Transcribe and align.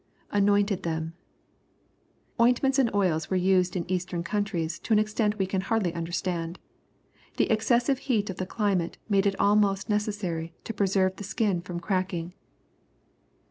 [Anointed 0.31 0.81
them.] 0.81 1.13
Ointments 2.39 2.79
and 2.79 2.91
oils 2.91 3.29
were 3.29 3.37
used 3.37 3.75
in 3.75 3.85
eastern 3.87 4.23
countries 4.23 4.79
to 4.79 4.93
an 4.93 4.97
extent 4.97 5.37
we 5.37 5.45
can 5.45 5.61
hardly 5.61 5.93
understand. 5.93 6.57
The 7.37 7.51
excessive 7.51 7.99
heat 7.99 8.27
of 8.31 8.37
the 8.37 8.47
climate 8.47 8.97
made 9.07 9.27
it 9.27 9.39
almost 9.39 9.89
necessary, 9.91 10.55
to 10.63 10.73
preserve 10.73 11.17
the 11.17 11.23
skin 11.23 11.61
from 11.61 11.79
cracking. 11.79 12.33